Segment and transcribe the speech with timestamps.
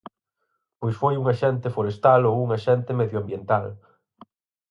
[0.79, 3.65] Pois foi un axente forestal ou un axente medioambiental.